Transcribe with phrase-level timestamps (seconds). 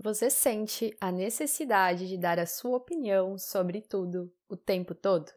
[0.00, 5.32] Você sente a necessidade de dar a sua opinião sobre tudo o tempo todo?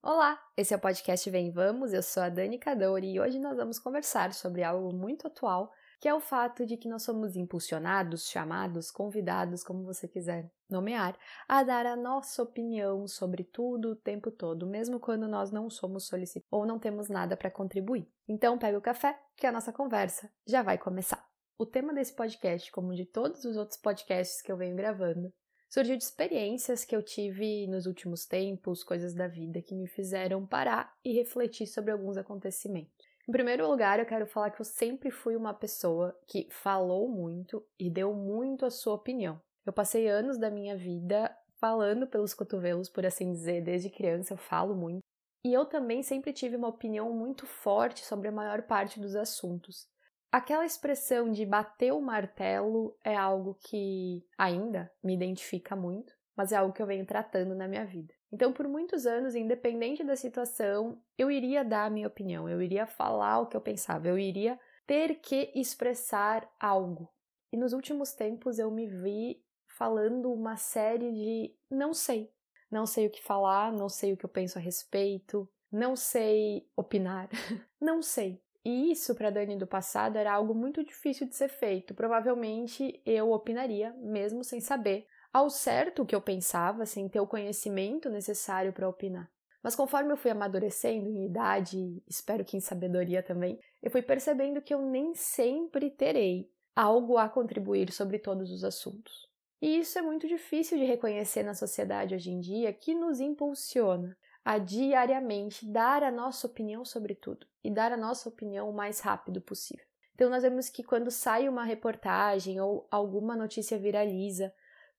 [0.00, 3.56] Olá, esse é o podcast Vem Vamos, eu sou a Dani Cadori e hoje nós
[3.56, 8.28] vamos conversar sobre algo muito atual que é o fato de que nós somos impulsionados,
[8.28, 14.30] chamados, convidados, como você quiser nomear, a dar a nossa opinião sobre tudo o tempo
[14.30, 18.08] todo, mesmo quando nós não somos solicitados ou não temos nada para contribuir.
[18.28, 21.26] Então, pega o café, que a nossa conversa já vai começar.
[21.58, 25.32] O tema desse podcast, como de todos os outros podcasts que eu venho gravando,
[25.68, 30.46] surgiu de experiências que eu tive nos últimos tempos, coisas da vida que me fizeram
[30.46, 32.97] parar e refletir sobre alguns acontecimentos.
[33.28, 37.62] Em primeiro lugar, eu quero falar que eu sempre fui uma pessoa que falou muito
[37.78, 39.38] e deu muito a sua opinião.
[39.66, 44.38] Eu passei anos da minha vida falando pelos cotovelos, por assim dizer, desde criança eu
[44.38, 45.02] falo muito.
[45.44, 49.86] E eu também sempre tive uma opinião muito forte sobre a maior parte dos assuntos.
[50.32, 56.56] Aquela expressão de bater o martelo é algo que ainda me identifica muito, mas é
[56.56, 58.14] algo que eu venho tratando na minha vida.
[58.32, 62.86] Então, por muitos anos, independente da situação, eu iria dar a minha opinião, eu iria
[62.86, 67.10] falar o que eu pensava, eu iria ter que expressar algo.
[67.52, 72.30] E nos últimos tempos eu me vi falando uma série de não sei.
[72.70, 76.68] Não sei o que falar, não sei o que eu penso a respeito, não sei
[76.76, 77.28] opinar,
[77.80, 78.42] não sei.
[78.64, 81.94] E isso para Dani do passado era algo muito difícil de ser feito.
[81.94, 87.26] Provavelmente eu opinaria, mesmo sem saber ao certo o que eu pensava, sem ter o
[87.26, 89.30] conhecimento necessário para opinar.
[89.62, 94.62] Mas conforme eu fui amadurecendo em idade, espero que em sabedoria também, eu fui percebendo
[94.62, 99.28] que eu nem sempre terei algo a contribuir sobre todos os assuntos.
[99.60, 104.16] E isso é muito difícil de reconhecer na sociedade hoje em dia, que nos impulsiona
[104.44, 109.00] a diariamente dar a nossa opinião sobre tudo e dar a nossa opinião o mais
[109.00, 109.84] rápido possível.
[110.14, 114.52] Então, nós vemos que quando sai uma reportagem ou alguma notícia viraliza,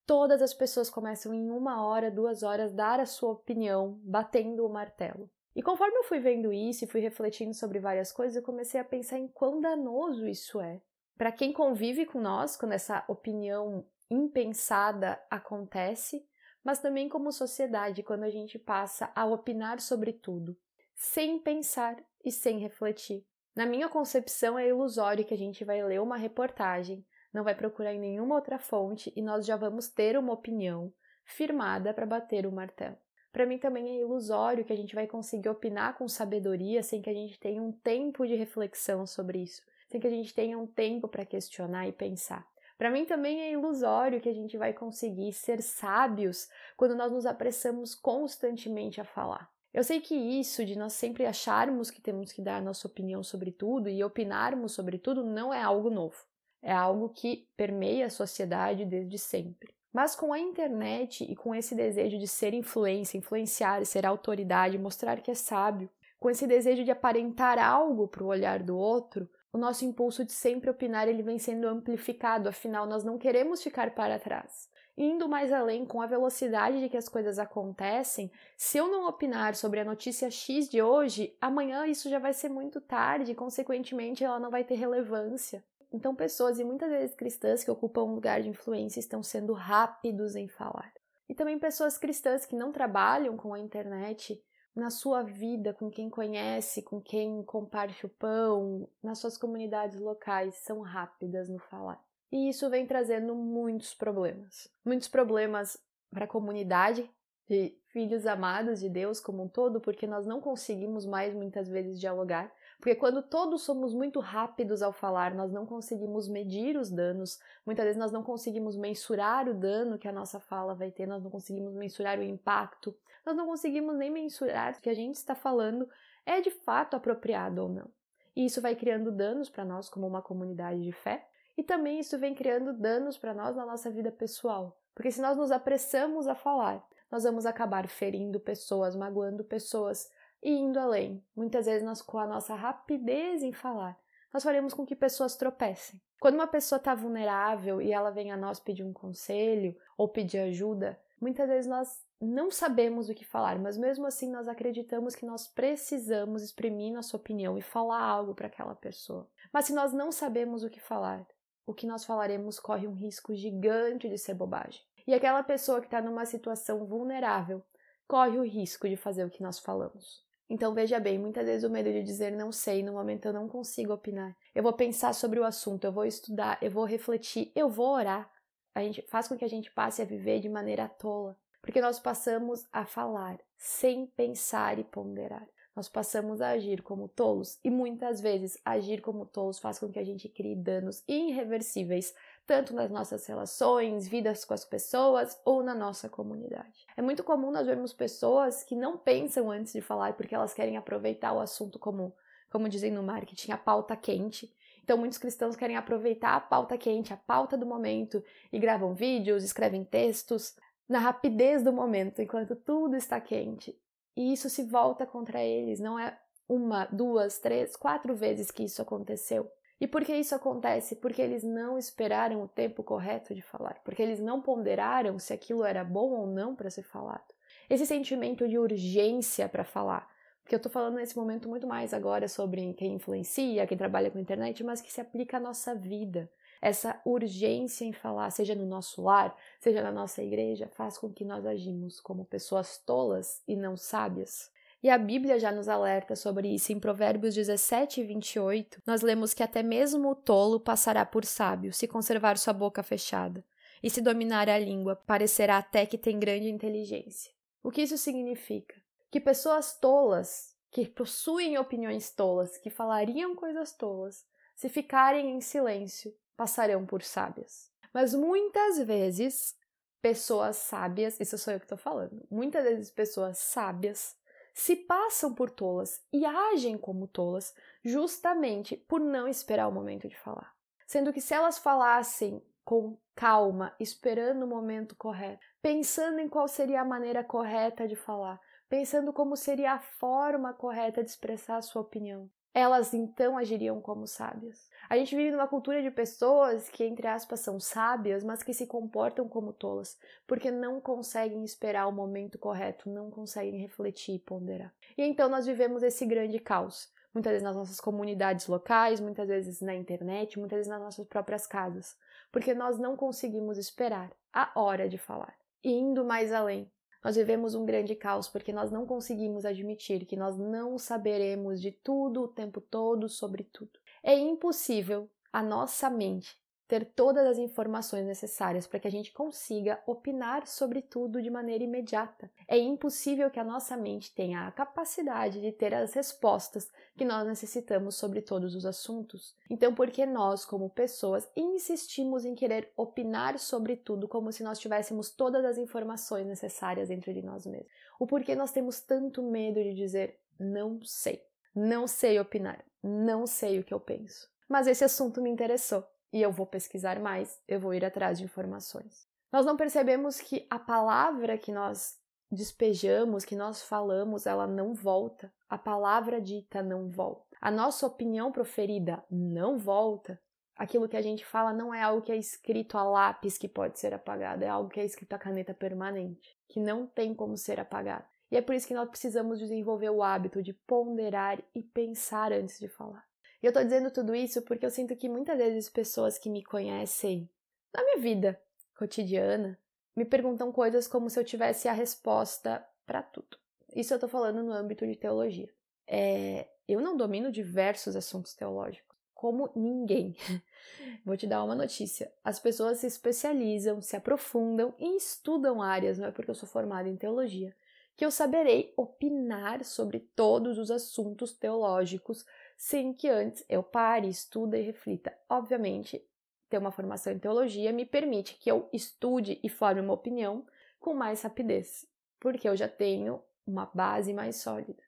[0.06, 4.72] todas as pessoas começam em uma hora, duas horas dar a sua opinião, batendo o
[4.72, 5.30] martelo.
[5.54, 8.84] E conforme eu fui vendo isso e fui refletindo sobre várias coisas, eu comecei a
[8.84, 10.80] pensar em quão danoso isso é.
[11.18, 16.26] Para quem convive com nós, quando essa opinião impensada acontece,
[16.64, 20.56] mas também como sociedade, quando a gente passa a opinar sobre tudo,
[20.94, 23.24] sem pensar e sem refletir.
[23.54, 27.94] Na minha concepção, é ilusório que a gente vai ler uma reportagem, não vai procurar
[27.94, 30.92] em nenhuma outra fonte e nós já vamos ter uma opinião
[31.24, 32.96] firmada para bater o martelo.
[33.32, 37.08] Para mim também é ilusório que a gente vai conseguir opinar com sabedoria sem que
[37.08, 40.66] a gente tenha um tempo de reflexão sobre isso, sem que a gente tenha um
[40.66, 42.44] tempo para questionar e pensar.
[42.76, 47.26] Para mim também é ilusório que a gente vai conseguir ser sábios quando nós nos
[47.26, 49.48] apressamos constantemente a falar.
[49.72, 53.22] Eu sei que isso de nós sempre acharmos que temos que dar a nossa opinião
[53.22, 56.29] sobre tudo e opinarmos sobre tudo não é algo novo
[56.62, 59.74] é algo que permeia a sociedade desde sempre.
[59.92, 65.20] Mas com a internet e com esse desejo de ser influência, influenciar, ser autoridade, mostrar
[65.20, 69.58] que é sábio, com esse desejo de aparentar algo para o olhar do outro, o
[69.58, 74.18] nosso impulso de sempre opinar ele vem sendo amplificado, afinal nós não queremos ficar para
[74.18, 74.70] trás.
[74.96, 79.56] Indo mais além com a velocidade de que as coisas acontecem, se eu não opinar
[79.56, 84.22] sobre a notícia X de hoje, amanhã isso já vai ser muito tarde e, consequentemente,
[84.22, 85.64] ela não vai ter relevância.
[85.92, 90.36] Então, pessoas e muitas vezes cristãs que ocupam um lugar de influência estão sendo rápidos
[90.36, 90.92] em falar.
[91.28, 94.42] E também pessoas cristãs que não trabalham com a internet
[94.74, 100.54] na sua vida, com quem conhece, com quem comparte o pão, nas suas comunidades locais,
[100.56, 102.02] são rápidas no falar.
[102.32, 104.68] E isso vem trazendo muitos problemas.
[104.84, 105.76] Muitos problemas
[106.10, 107.08] para a comunidade
[107.48, 111.98] de filhos amados de Deus como um todo, porque nós não conseguimos mais muitas vezes
[111.98, 117.38] dialogar porque quando todos somos muito rápidos ao falar, nós não conseguimos medir os danos,
[117.64, 121.22] muitas vezes nós não conseguimos mensurar o dano que a nossa fala vai ter, nós
[121.22, 125.34] não conseguimos mensurar o impacto, nós não conseguimos nem mensurar o que a gente está
[125.34, 125.86] falando
[126.24, 127.90] é de fato apropriado ou não.
[128.34, 131.28] E isso vai criando danos para nós como uma comunidade de fé,
[131.58, 134.80] e também isso vem criando danos para nós na nossa vida pessoal.
[134.94, 140.10] Porque se nós nos apressamos a falar, nós vamos acabar ferindo pessoas, magoando pessoas,
[140.42, 141.22] e indo além.
[141.34, 143.98] Muitas vezes nós, com a nossa rapidez em falar,
[144.32, 146.00] nós faremos com que pessoas tropecem.
[146.20, 150.38] Quando uma pessoa está vulnerável e ela vem a nós pedir um conselho ou pedir
[150.38, 155.24] ajuda, muitas vezes nós não sabemos o que falar, mas mesmo assim nós acreditamos que
[155.24, 159.26] nós precisamos exprimir nossa opinião e falar algo para aquela pessoa.
[159.50, 161.26] Mas se nós não sabemos o que falar,
[161.66, 164.82] o que nós falaremos corre um risco gigante de ser bobagem.
[165.06, 167.64] E aquela pessoa que está numa situação vulnerável
[168.06, 170.22] corre o risco de fazer o que nós falamos.
[170.50, 173.48] Então veja bem, muitas vezes o medo de dizer não sei, no momento eu não
[173.48, 174.36] consigo opinar.
[174.52, 178.28] Eu vou pensar sobre o assunto, eu vou estudar, eu vou refletir, eu vou orar.
[178.74, 182.00] A gente faz com que a gente passe a viver de maneira tola, porque nós
[182.00, 185.46] passamos a falar sem pensar e ponderar.
[185.74, 189.98] Nós passamos a agir como tolos e muitas vezes agir como tolos faz com que
[189.98, 192.12] a gente crie danos irreversíveis
[192.44, 196.86] tanto nas nossas relações, vidas com as pessoas ou na nossa comunidade.
[196.96, 200.76] É muito comum nós vermos pessoas que não pensam antes de falar porque elas querem
[200.76, 202.12] aproveitar o assunto como,
[202.50, 204.52] como dizem no marketing, a pauta quente.
[204.82, 209.44] Então, muitos cristãos querem aproveitar a pauta quente, a pauta do momento, e gravam vídeos,
[209.44, 210.56] escrevem textos
[210.88, 213.78] na rapidez do momento, enquanto tudo está quente.
[214.20, 215.80] E isso se volta contra eles.
[215.80, 216.14] Não é
[216.46, 219.50] uma, duas, três, quatro vezes que isso aconteceu.
[219.80, 220.96] E por que isso acontece?
[220.96, 225.64] Porque eles não esperaram o tempo correto de falar, porque eles não ponderaram se aquilo
[225.64, 227.32] era bom ou não para ser falado.
[227.70, 230.06] Esse sentimento de urgência para falar,
[230.42, 234.18] porque eu estou falando nesse momento muito mais agora sobre quem influencia, quem trabalha com
[234.18, 236.30] internet, mas que se aplica à nossa vida.
[236.60, 241.24] Essa urgência em falar, seja no nosso lar, seja na nossa igreja, faz com que
[241.24, 244.50] nós agimos como pessoas tolas e não sábias.
[244.82, 246.72] E a Bíblia já nos alerta sobre isso.
[246.72, 251.72] Em Provérbios 17 e 28, nós lemos que até mesmo o tolo passará por sábio,
[251.72, 253.44] se conservar sua boca fechada.
[253.82, 257.30] E se dominar a língua, parecerá até que tem grande inteligência.
[257.62, 258.74] O que isso significa?
[259.10, 264.24] Que pessoas tolas, que possuem opiniões tolas, que falariam coisas tolas,
[264.54, 267.70] se ficarem em silêncio, passarão por sábias.
[267.92, 269.54] Mas muitas vezes,
[270.00, 274.16] pessoas sábias, isso sou eu que estou falando, muitas vezes pessoas sábias
[274.54, 277.54] se passam por tolas e agem como tolas
[277.84, 280.50] justamente por não esperar o momento de falar.
[280.86, 286.80] Sendo que se elas falassem com calma, esperando o momento correto, pensando em qual seria
[286.80, 291.82] a maneira correta de falar, pensando como seria a forma correta de expressar a sua
[291.82, 294.68] opinião, elas então agiriam como sábias.
[294.88, 298.66] A gente vive numa cultura de pessoas que, entre aspas, são sábias, mas que se
[298.66, 304.74] comportam como tolas, porque não conseguem esperar o momento correto, não conseguem refletir e ponderar.
[304.98, 306.92] E então nós vivemos esse grande caos.
[307.12, 311.46] Muitas vezes nas nossas comunidades locais, muitas vezes na internet, muitas vezes nas nossas próprias
[311.46, 311.96] casas,
[312.30, 315.34] porque nós não conseguimos esperar a hora de falar.
[315.62, 316.70] E indo mais além,
[317.02, 321.72] nós vivemos um grande caos porque nós não conseguimos admitir que nós não saberemos de
[321.72, 323.78] tudo o tempo todo sobre tudo.
[324.02, 326.39] É impossível a nossa mente
[326.70, 331.64] ter todas as informações necessárias para que a gente consiga opinar sobre tudo de maneira
[331.64, 332.30] imediata.
[332.46, 337.26] É impossível que a nossa mente tenha a capacidade de ter as respostas que nós
[337.26, 339.34] necessitamos sobre todos os assuntos.
[339.50, 344.60] Então, por que nós, como pessoas, insistimos em querer opinar sobre tudo como se nós
[344.60, 347.68] tivéssemos todas as informações necessárias dentro de nós mesmos?
[347.98, 351.20] O porquê nós temos tanto medo de dizer não sei,
[351.52, 354.30] não sei opinar, não sei o que eu penso.
[354.48, 358.24] Mas esse assunto me interessou e eu vou pesquisar mais, eu vou ir atrás de
[358.24, 359.08] informações.
[359.32, 361.98] Nós não percebemos que a palavra que nós
[362.30, 365.32] despejamos, que nós falamos, ela não volta.
[365.48, 367.36] A palavra dita não volta.
[367.40, 370.20] A nossa opinião proferida não volta.
[370.56, 373.78] Aquilo que a gente fala não é algo que é escrito a lápis que pode
[373.78, 377.58] ser apagado, é algo que é escrito a caneta permanente, que não tem como ser
[377.58, 378.04] apagado.
[378.30, 382.58] E é por isso que nós precisamos desenvolver o hábito de ponderar e pensar antes
[382.58, 383.09] de falar.
[383.42, 386.44] E eu tô dizendo tudo isso porque eu sinto que muitas vezes pessoas que me
[386.44, 387.28] conhecem
[387.72, 388.40] na minha vida
[388.76, 389.58] cotidiana
[389.96, 393.38] me perguntam coisas como se eu tivesse a resposta para tudo.
[393.74, 395.48] Isso eu tô falando no âmbito de teologia.
[395.86, 400.16] É, eu não domino diversos assuntos teológicos, como ninguém.
[401.04, 402.12] Vou te dar uma notícia.
[402.24, 406.88] As pessoas se especializam, se aprofundam e estudam áreas, não é porque eu sou formada
[406.88, 407.54] em teologia,
[407.96, 412.24] que eu saberei opinar sobre todos os assuntos teológicos
[412.60, 415.16] sem que antes eu pare, estude e reflita.
[415.30, 416.06] Obviamente,
[416.50, 420.44] ter uma formação em teologia me permite que eu estude e forme uma opinião
[420.78, 421.86] com mais rapidez,
[422.20, 424.82] porque eu já tenho uma base mais sólida.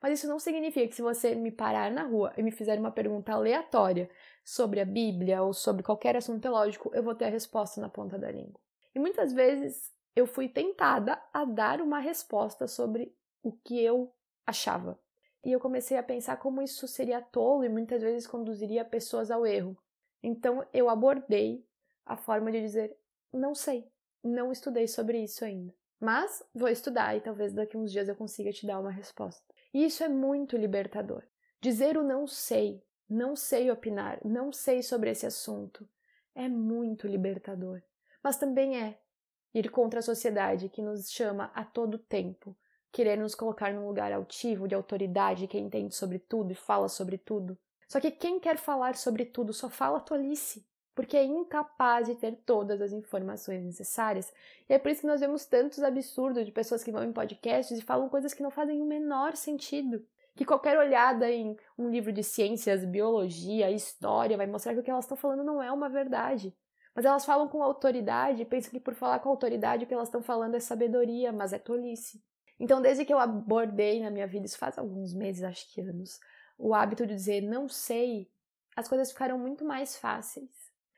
[0.00, 2.92] Mas isso não significa que se você me parar na rua e me fizer uma
[2.92, 4.08] pergunta aleatória
[4.44, 8.16] sobre a Bíblia ou sobre qualquer assunto teológico, eu vou ter a resposta na ponta
[8.16, 8.60] da língua.
[8.94, 14.14] E muitas vezes eu fui tentada a dar uma resposta sobre o que eu
[14.46, 14.96] achava.
[15.46, 19.46] E eu comecei a pensar como isso seria tolo e muitas vezes conduziria pessoas ao
[19.46, 19.78] erro.
[20.20, 21.64] Então eu abordei
[22.04, 22.98] a forma de dizer:
[23.32, 23.88] não sei,
[24.24, 25.72] não estudei sobre isso ainda.
[26.00, 29.40] Mas vou estudar e talvez daqui uns dias eu consiga te dar uma resposta.
[29.72, 31.22] E isso é muito libertador.
[31.60, 35.88] Dizer o não sei, não sei opinar, não sei sobre esse assunto,
[36.34, 37.80] é muito libertador.
[38.20, 38.98] Mas também é
[39.54, 42.56] ir contra a sociedade que nos chama a todo tempo
[42.96, 47.18] querer nos colocar num lugar altivo, de autoridade, que entende sobre tudo e fala sobre
[47.18, 47.58] tudo.
[47.86, 52.36] Só que quem quer falar sobre tudo só fala tolice, porque é incapaz de ter
[52.46, 54.32] todas as informações necessárias.
[54.66, 57.78] E é por isso que nós vemos tantos absurdos de pessoas que vão em podcasts
[57.78, 60.02] e falam coisas que não fazem o menor sentido.
[60.34, 64.90] Que qualquer olhada em um livro de ciências, biologia, história vai mostrar que o que
[64.90, 66.56] elas estão falando não é uma verdade.
[66.94, 70.08] Mas elas falam com autoridade e pensam que por falar com autoridade o que elas
[70.08, 72.24] estão falando é sabedoria, mas é tolice.
[72.58, 76.18] Então, desde que eu abordei na minha vida, isso faz alguns meses, acho que anos,
[76.58, 78.30] o hábito de dizer não sei,
[78.74, 80.50] as coisas ficaram muito mais fáceis.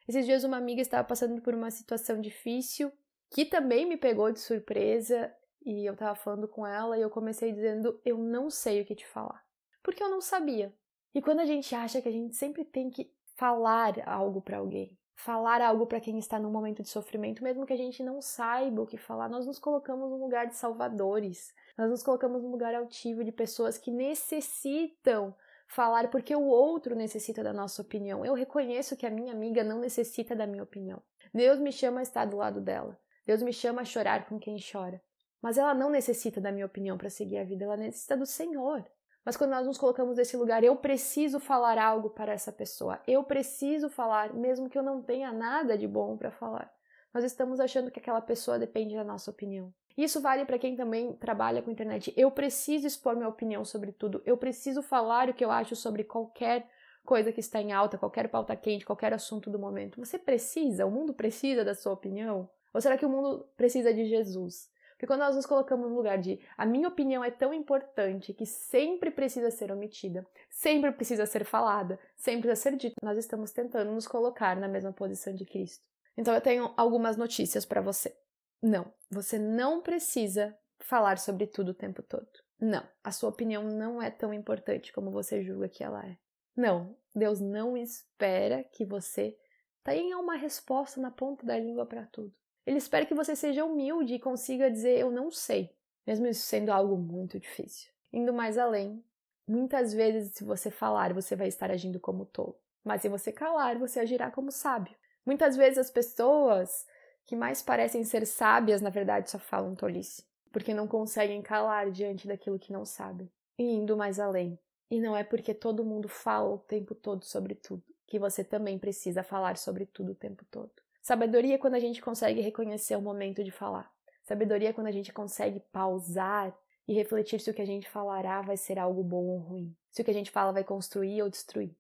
[0.07, 2.93] Esses dias uma amiga estava passando por uma situação difícil
[3.31, 5.33] que também me pegou de surpresa
[5.65, 8.95] e eu estava falando com ela e eu comecei dizendo eu não sei o que
[8.95, 9.45] te falar,
[9.83, 10.75] porque eu não sabia.
[11.15, 14.97] E quando a gente acha que a gente sempre tem que falar algo para alguém,
[15.19, 18.83] falar algo para quem está num momento de sofrimento, mesmo que a gente não saiba
[18.83, 21.53] o que falar, nós nos colocamos num lugar de salvadores.
[21.77, 25.35] Nós nos colocamos num lugar altivo de pessoas que necessitam
[25.67, 28.25] falar porque o outro necessita da nossa opinião.
[28.25, 31.03] Eu reconheço que a minha amiga não necessita da minha opinião.
[31.35, 32.97] Deus me chama a estar do lado dela.
[33.27, 35.03] Deus me chama a chorar com quem chora.
[35.43, 38.89] Mas ela não necessita da minha opinião para seguir a vida, ela necessita do Senhor.
[39.25, 43.01] Mas quando nós nos colocamos nesse lugar, eu preciso falar algo para essa pessoa.
[43.07, 46.73] Eu preciso falar, mesmo que eu não tenha nada de bom para falar.
[47.13, 49.73] Nós estamos achando que aquela pessoa depende da nossa opinião.
[49.97, 52.15] Isso vale para quem também trabalha com internet.
[52.17, 54.23] Eu preciso expor minha opinião sobre tudo.
[54.25, 56.69] Eu preciso falar o que eu acho sobre qualquer
[57.05, 59.99] coisa que está em alta, qualquer pauta quente, qualquer assunto do momento.
[59.99, 60.87] Você precisa?
[60.87, 62.49] O mundo precisa da sua opinião?
[62.73, 64.71] Ou será que o mundo precisa de Jesus?
[64.99, 68.45] Porque quando nós nos colocamos no lugar de a minha opinião é tão importante que
[68.45, 73.93] sempre precisa ser omitida, sempre precisa ser falada, sempre precisa ser dita, nós estamos tentando
[73.93, 75.87] nos colocar na mesma posição de Cristo.
[76.17, 78.13] Então eu tenho algumas notícias para você.
[78.61, 82.29] Não, você não precisa falar sobre tudo o tempo todo.
[82.61, 86.19] Não, a sua opinião não é tão importante como você julga que ela é.
[86.57, 89.39] Não, Deus não espera que você
[89.85, 92.35] tenha uma resposta na ponta da língua para tudo.
[92.69, 95.75] Ele espera que você seja humilde e consiga dizer eu não sei,
[96.07, 97.91] mesmo isso sendo algo muito difícil.
[98.13, 99.03] Indo mais além,
[99.47, 103.79] muitas vezes se você falar, você vai estar agindo como tolo, mas se você calar,
[103.79, 104.95] você agirá como sábio.
[105.25, 106.87] Muitas vezes as pessoas
[107.25, 110.23] que mais parecem ser sábias, na verdade, só falam tolice,
[110.53, 113.33] porque não conseguem calar diante daquilo que não sabem.
[113.59, 114.59] E indo mais além.
[114.91, 118.79] E não é porque todo mundo fala o tempo todo sobre tudo que você também
[118.79, 120.73] precisa falar sobre tudo o tempo todo.
[121.09, 123.91] Sabedoria é quando a gente consegue reconhecer o momento de falar.
[124.25, 126.55] Sabedoria é quando a gente consegue pausar
[126.87, 129.75] e refletir se o que a gente falará vai ser algo bom ou ruim.
[129.91, 131.75] Se o que a gente fala vai construir ou destruir.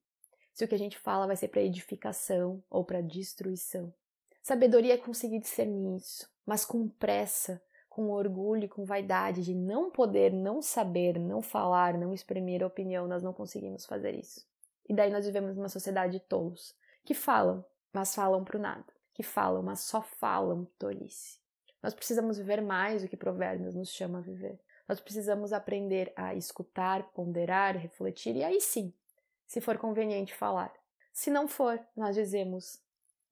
[0.54, 3.92] Se o que a gente fala vai ser para edificação ou para destruição.
[4.42, 10.32] Sabedoria é conseguir discernir isso, mas com pressa, com orgulho com vaidade de não poder,
[10.32, 14.46] não saber, não falar, não exprimir opinião, nós não conseguimos fazer isso.
[14.88, 18.86] E daí nós vivemos numa sociedade de tolos, que falam, mas falam pro nada,
[19.18, 21.40] que falam, mas só falam tolice.
[21.82, 24.60] Nós precisamos viver mais do que Provérbios nos chama a viver.
[24.88, 28.94] Nós precisamos aprender a escutar, ponderar, refletir e aí sim,
[29.44, 30.72] se for conveniente falar.
[31.12, 32.80] Se não for, nós dizemos: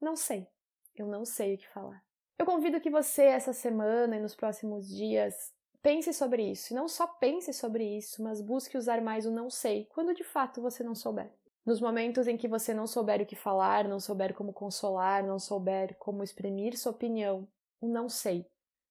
[0.01, 0.49] não sei
[0.97, 2.03] eu não sei o que falar.
[2.39, 5.53] Eu convido que você, essa semana e nos próximos dias,
[5.83, 6.73] pense sobre isso.
[6.73, 10.25] E não só pense sobre isso, mas busque usar mais o não sei quando de
[10.25, 11.31] fato você não souber.
[11.67, 15.39] Nos momentos em que você não souber o que falar, não souber como consolar, não
[15.39, 17.47] souber como exprimir sua opinião,
[17.81, 18.47] o não sei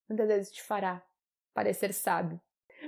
[0.08, 1.04] muitas vezes te fará
[1.54, 2.40] parecer sábio.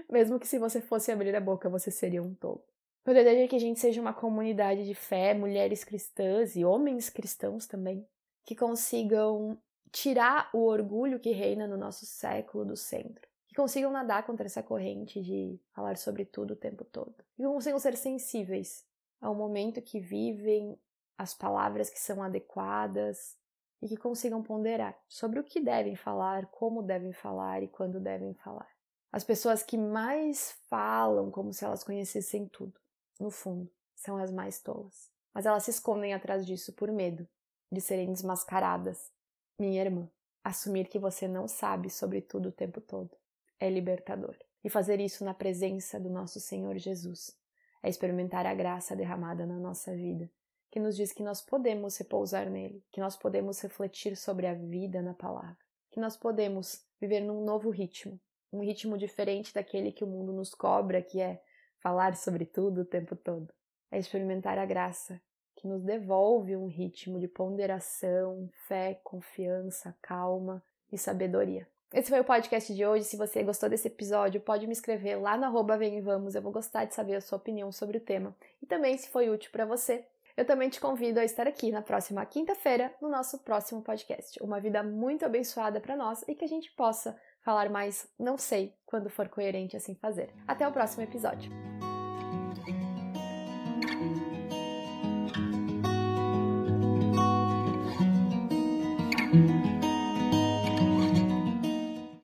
[0.09, 2.63] Mesmo que se você fosse abrir a boca, você seria um tolo.
[3.05, 7.09] Meu desejo é que a gente seja uma comunidade de fé, mulheres cristãs e homens
[7.09, 8.05] cristãos também,
[8.45, 9.57] que consigam
[9.91, 14.61] tirar o orgulho que reina no nosso século do centro, que consigam nadar contra essa
[14.61, 18.85] corrente de falar sobre tudo o tempo todo, que consigam ser sensíveis
[19.21, 20.79] ao momento que vivem,
[21.17, 23.35] às palavras que são adequadas
[23.81, 28.33] e que consigam ponderar sobre o que devem falar, como devem falar e quando devem
[28.33, 28.69] falar.
[29.11, 32.79] As pessoas que mais falam como se elas conhecessem tudo,
[33.19, 35.09] no fundo, são as mais tolas.
[35.33, 37.27] Mas elas se escondem atrás disso por medo
[37.71, 39.11] de serem desmascaradas.
[39.59, 40.09] Minha irmã,
[40.43, 43.15] assumir que você não sabe sobre tudo o tempo todo
[43.59, 44.35] é libertador.
[44.63, 47.35] E fazer isso na presença do nosso Senhor Jesus
[47.83, 50.29] é experimentar a graça derramada na nossa vida,
[50.69, 55.01] que nos diz que nós podemos repousar nele, que nós podemos refletir sobre a vida
[55.01, 55.57] na palavra,
[55.91, 58.19] que nós podemos viver num novo ritmo,
[58.51, 61.41] um ritmo diferente daquele que o mundo nos cobra, que é
[61.79, 63.53] falar sobre tudo o tempo todo.
[63.91, 65.21] É experimentar a graça
[65.55, 71.67] que nos devolve um ritmo de ponderação, fé, confiança, calma e sabedoria.
[71.93, 73.05] Esse foi o podcast de hoje.
[73.05, 76.35] Se você gostou desse episódio, pode me escrever lá no arroba Vem Vamos.
[76.35, 78.35] Eu vou gostar de saber a sua opinião sobre o tema.
[78.61, 80.03] E também, se foi útil para você,
[80.35, 84.37] eu também te convido a estar aqui na próxima quinta-feira, no nosso próximo podcast.
[84.43, 88.73] Uma vida muito abençoada para nós e que a gente possa falar mais, não sei,
[88.85, 90.29] quando for coerente assim fazer.
[90.45, 91.66] Até o próximo episódio.